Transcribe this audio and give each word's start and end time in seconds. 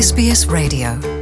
SBS 0.00 0.46
Radio. 0.48 1.17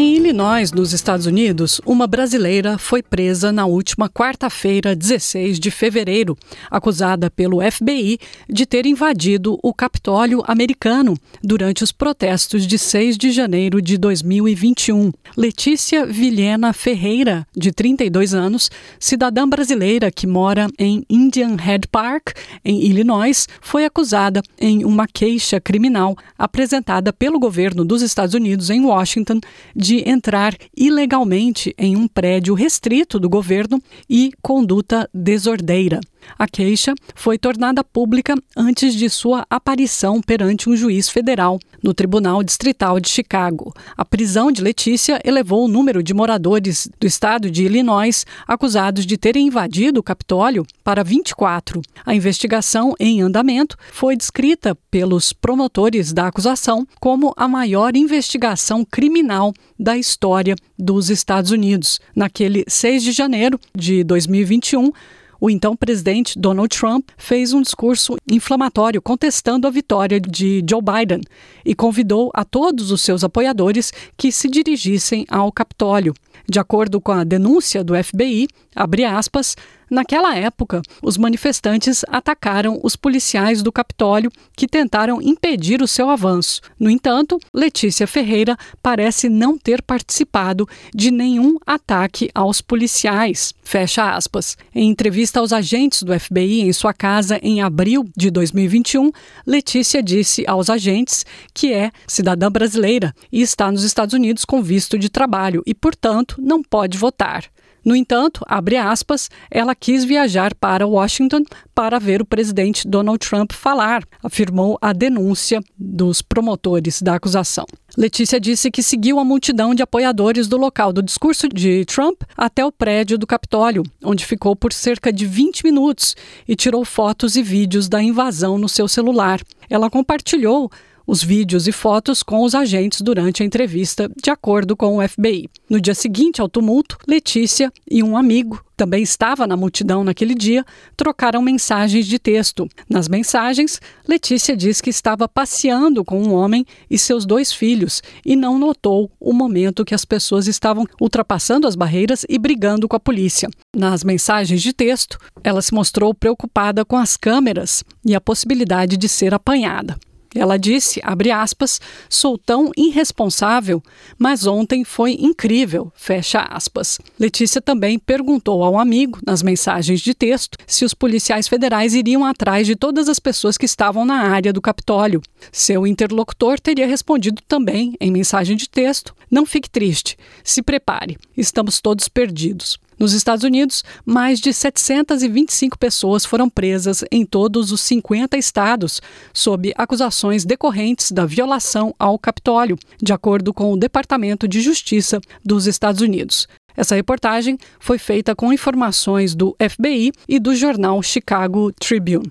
Em 0.00 0.16
Illinois, 0.16 0.72
nos 0.72 0.94
Estados 0.94 1.26
Unidos, 1.26 1.78
uma 1.84 2.06
brasileira 2.06 2.78
foi 2.78 3.02
presa 3.02 3.52
na 3.52 3.66
última 3.66 4.08
quarta-feira, 4.08 4.96
16 4.96 5.60
de 5.60 5.70
fevereiro, 5.70 6.38
acusada 6.70 7.30
pelo 7.30 7.60
FBI 7.60 8.18
de 8.48 8.64
ter 8.64 8.86
invadido 8.86 9.58
o 9.62 9.74
Capitólio 9.74 10.42
americano 10.46 11.18
durante 11.44 11.84
os 11.84 11.92
protestos 11.92 12.66
de 12.66 12.78
6 12.78 13.18
de 13.18 13.30
janeiro 13.30 13.82
de 13.82 13.98
2021. 13.98 15.12
Letícia 15.36 16.06
Vilhena 16.06 16.72
Ferreira, 16.72 17.46
de 17.54 17.70
32 17.70 18.32
anos, 18.32 18.70
cidadã 18.98 19.46
brasileira 19.46 20.10
que 20.10 20.26
mora 20.26 20.68
em 20.78 21.04
Indian 21.10 21.56
Head 21.56 21.88
Park, 21.88 22.30
em 22.64 22.86
Illinois, 22.86 23.46
foi 23.60 23.84
acusada 23.84 24.40
em 24.58 24.82
uma 24.82 25.06
queixa 25.06 25.60
criminal 25.60 26.16
apresentada 26.38 27.12
pelo 27.12 27.38
governo 27.38 27.84
dos 27.84 28.00
Estados 28.00 28.34
Unidos 28.34 28.70
em 28.70 28.82
Washington 28.82 29.40
de 29.76 29.89
entrar 30.06 30.56
ilegalmente 30.76 31.74
em 31.78 31.96
um 31.96 32.06
prédio 32.06 32.54
restrito 32.54 33.18
do 33.18 33.28
governo 33.28 33.82
e 34.08 34.30
conduta 34.42 35.08
desordeira. 35.12 36.00
A 36.38 36.46
queixa 36.46 36.94
foi 37.14 37.38
tornada 37.38 37.82
pública 37.84 38.34
antes 38.56 38.94
de 38.94 39.08
sua 39.10 39.46
aparição 39.48 40.20
perante 40.20 40.68
um 40.68 40.76
juiz 40.76 41.08
federal 41.08 41.58
no 41.82 41.94
Tribunal 41.94 42.42
Distrital 42.42 43.00
de 43.00 43.08
Chicago. 43.08 43.74
A 43.96 44.04
prisão 44.04 44.52
de 44.52 44.62
Letícia 44.62 45.20
elevou 45.24 45.64
o 45.64 45.68
número 45.68 46.02
de 46.02 46.14
moradores 46.14 46.88
do 46.98 47.06
estado 47.06 47.50
de 47.50 47.64
Illinois 47.64 48.24
acusados 48.46 49.06
de 49.06 49.16
terem 49.16 49.46
invadido 49.46 50.00
o 50.00 50.02
Capitólio 50.02 50.66
para 50.84 51.02
24. 51.02 51.80
A 52.04 52.14
investigação 52.14 52.94
em 52.98 53.22
andamento 53.22 53.76
foi 53.92 54.16
descrita 54.16 54.74
pelos 54.90 55.32
promotores 55.32 56.12
da 56.12 56.26
acusação 56.26 56.86
como 56.98 57.32
a 57.36 57.48
maior 57.48 57.96
investigação 57.96 58.84
criminal 58.84 59.52
da 59.78 59.96
história 59.96 60.56
dos 60.78 61.10
Estados 61.10 61.50
Unidos. 61.50 62.00
Naquele 62.14 62.64
6 62.66 63.02
de 63.02 63.12
janeiro 63.12 63.58
de 63.74 64.04
2021, 64.04 64.92
o 65.40 65.48
então 65.48 65.74
presidente 65.74 66.38
Donald 66.38 66.68
Trump 66.76 67.08
fez 67.16 67.52
um 67.52 67.62
discurso 67.62 68.16
inflamatório 68.30 69.00
contestando 69.00 69.66
a 69.66 69.70
vitória 69.70 70.20
de 70.20 70.62
Joe 70.68 70.82
Biden 70.82 71.22
e 71.64 71.74
convidou 71.74 72.30
a 72.34 72.44
todos 72.44 72.90
os 72.90 73.00
seus 73.00 73.24
apoiadores 73.24 73.92
que 74.16 74.30
se 74.30 74.48
dirigissem 74.48 75.24
ao 75.30 75.50
Capitólio. 75.50 76.12
De 76.48 76.58
acordo 76.58 77.00
com 77.00 77.12
a 77.12 77.24
denúncia 77.24 77.82
do 77.82 77.94
FBI, 77.94 78.48
abre 78.74 79.04
aspas, 79.04 79.56
Naquela 79.90 80.36
época, 80.36 80.80
os 81.02 81.18
manifestantes 81.18 82.04
atacaram 82.08 82.78
os 82.80 82.94
policiais 82.94 83.60
do 83.60 83.72
Capitólio 83.72 84.30
que 84.56 84.68
tentaram 84.68 85.20
impedir 85.20 85.82
o 85.82 85.88
seu 85.88 86.08
avanço. 86.08 86.60
No 86.78 86.88
entanto, 86.88 87.40
Letícia 87.52 88.06
Ferreira 88.06 88.56
parece 88.80 89.28
não 89.28 89.58
ter 89.58 89.82
participado 89.82 90.68
de 90.94 91.10
nenhum 91.10 91.56
ataque 91.66 92.30
aos 92.32 92.60
policiais. 92.60 93.52
Fecha 93.64 94.14
aspas. 94.14 94.56
Em 94.72 94.88
entrevista 94.88 95.40
aos 95.40 95.52
agentes 95.52 96.04
do 96.04 96.18
FBI 96.18 96.60
em 96.60 96.72
sua 96.72 96.94
casa 96.94 97.40
em 97.42 97.60
abril 97.60 98.08
de 98.16 98.30
2021, 98.30 99.10
Letícia 99.44 100.00
disse 100.00 100.44
aos 100.46 100.70
agentes 100.70 101.26
que 101.52 101.72
é 101.72 101.90
cidadã 102.06 102.48
brasileira 102.48 103.12
e 103.32 103.42
está 103.42 103.72
nos 103.72 103.82
Estados 103.82 104.14
Unidos 104.14 104.44
com 104.44 104.62
visto 104.62 104.96
de 104.96 105.08
trabalho 105.08 105.64
e, 105.66 105.74
portanto, 105.74 106.36
não 106.38 106.62
pode 106.62 106.96
votar. 106.96 107.50
No 107.84 107.96
entanto, 107.96 108.44
abre 108.46 108.76
aspas, 108.76 109.30
ela 109.50 109.74
quis 109.74 110.04
viajar 110.04 110.54
para 110.54 110.86
Washington 110.86 111.42
para 111.74 111.98
ver 111.98 112.20
o 112.20 112.26
presidente 112.26 112.86
Donald 112.86 113.18
Trump 113.18 113.52
falar, 113.52 114.02
afirmou 114.22 114.78
a 114.82 114.92
denúncia 114.92 115.60
dos 115.78 116.20
promotores 116.20 117.00
da 117.00 117.14
acusação. 117.14 117.64
Letícia 117.96 118.38
disse 118.38 118.70
que 118.70 118.82
seguiu 118.82 119.18
a 119.18 119.24
multidão 119.24 119.74
de 119.74 119.82
apoiadores 119.82 120.46
do 120.46 120.56
local 120.56 120.92
do 120.92 121.02
discurso 121.02 121.48
de 121.48 121.84
Trump 121.86 122.22
até 122.36 122.64
o 122.64 122.70
prédio 122.70 123.18
do 123.18 123.26
Capitólio, 123.26 123.82
onde 124.04 124.24
ficou 124.24 124.54
por 124.54 124.72
cerca 124.72 125.12
de 125.12 125.26
20 125.26 125.64
minutos 125.64 126.14
e 126.46 126.54
tirou 126.54 126.84
fotos 126.84 127.34
e 127.34 127.42
vídeos 127.42 127.88
da 127.88 128.02
invasão 128.02 128.58
no 128.58 128.68
seu 128.68 128.86
celular. 128.86 129.40
Ela 129.68 129.90
compartilhou 129.90 130.70
os 131.10 131.24
vídeos 131.24 131.66
e 131.66 131.72
fotos 131.72 132.22
com 132.22 132.44
os 132.44 132.54
agentes 132.54 133.00
durante 133.00 133.42
a 133.42 133.46
entrevista, 133.46 134.08
de 134.22 134.30
acordo 134.30 134.76
com 134.76 134.96
o 134.96 135.08
FBI. 135.08 135.48
No 135.68 135.80
dia 135.80 135.92
seguinte 135.92 136.40
ao 136.40 136.48
tumulto, 136.48 136.96
Letícia 137.04 137.72
e 137.90 138.00
um 138.00 138.16
amigo 138.16 138.64
também 138.76 139.02
estava 139.02 139.44
na 139.44 139.56
multidão 139.56 140.04
naquele 140.04 140.36
dia, 140.36 140.64
trocaram 140.96 141.42
mensagens 141.42 142.06
de 142.06 142.16
texto. 142.16 142.68
Nas 142.88 143.08
mensagens, 143.08 143.80
Letícia 144.06 144.56
diz 144.56 144.80
que 144.80 144.88
estava 144.88 145.28
passeando 145.28 146.04
com 146.04 146.22
um 146.22 146.32
homem 146.32 146.64
e 146.88 146.96
seus 146.96 147.26
dois 147.26 147.52
filhos 147.52 148.04
e 148.24 148.36
não 148.36 148.56
notou 148.56 149.10
o 149.18 149.32
momento 149.32 149.84
que 149.84 149.96
as 149.96 150.04
pessoas 150.04 150.46
estavam 150.46 150.86
ultrapassando 151.00 151.66
as 151.66 151.74
barreiras 151.74 152.24
e 152.28 152.38
brigando 152.38 152.86
com 152.86 152.94
a 152.94 153.00
polícia. 153.00 153.50
Nas 153.76 154.04
mensagens 154.04 154.62
de 154.62 154.72
texto, 154.72 155.18
ela 155.42 155.60
se 155.60 155.74
mostrou 155.74 156.14
preocupada 156.14 156.84
com 156.84 156.96
as 156.96 157.16
câmeras 157.16 157.82
e 158.06 158.14
a 158.14 158.20
possibilidade 158.20 158.96
de 158.96 159.08
ser 159.08 159.34
apanhada. 159.34 159.98
Ela 160.34 160.56
disse, 160.56 161.00
abre 161.02 161.30
aspas, 161.32 161.80
sou 162.08 162.38
tão 162.38 162.70
irresponsável, 162.76 163.82
mas 164.16 164.46
ontem 164.46 164.84
foi 164.84 165.14
incrível, 165.14 165.92
fecha 165.94 166.40
aspas. 166.42 166.98
Letícia 167.18 167.60
também 167.60 167.98
perguntou 167.98 168.62
ao 168.62 168.78
amigo, 168.78 169.18
nas 169.26 169.42
mensagens 169.42 170.00
de 170.00 170.14
texto, 170.14 170.56
se 170.66 170.84
os 170.84 170.94
policiais 170.94 171.48
federais 171.48 171.94
iriam 171.94 172.24
atrás 172.24 172.66
de 172.66 172.76
todas 172.76 173.08
as 173.08 173.18
pessoas 173.18 173.58
que 173.58 173.66
estavam 173.66 174.04
na 174.04 174.28
área 174.30 174.52
do 174.52 174.60
Capitólio. 174.60 175.20
Seu 175.50 175.84
interlocutor 175.86 176.60
teria 176.60 176.86
respondido 176.86 177.42
também, 177.48 177.94
em 178.00 178.10
mensagem 178.10 178.56
de 178.56 178.68
texto, 178.68 179.14
não 179.28 179.44
fique 179.44 179.68
triste, 179.68 180.16
se 180.44 180.62
prepare, 180.62 181.18
estamos 181.36 181.80
todos 181.80 182.08
perdidos. 182.08 182.78
Nos 183.00 183.14
Estados 183.14 183.44
Unidos, 183.44 183.82
mais 184.04 184.38
de 184.38 184.52
725 184.52 185.78
pessoas 185.78 186.26
foram 186.26 186.50
presas 186.50 187.02
em 187.10 187.24
todos 187.24 187.72
os 187.72 187.80
50 187.80 188.36
estados, 188.36 189.00
sob 189.32 189.72
acusações 189.74 190.44
decorrentes 190.44 191.10
da 191.10 191.24
violação 191.24 191.94
ao 191.98 192.18
Capitólio, 192.18 192.76
de 193.02 193.14
acordo 193.14 193.54
com 193.54 193.72
o 193.72 193.76
Departamento 193.78 194.46
de 194.46 194.60
Justiça 194.60 195.18
dos 195.42 195.66
Estados 195.66 196.02
Unidos. 196.02 196.46
Essa 196.76 196.94
reportagem 196.94 197.56
foi 197.78 197.96
feita 197.96 198.36
com 198.36 198.52
informações 198.52 199.34
do 199.34 199.56
FBI 199.58 200.12
e 200.28 200.38
do 200.38 200.54
jornal 200.54 201.02
Chicago 201.02 201.72
Tribune. 201.72 202.30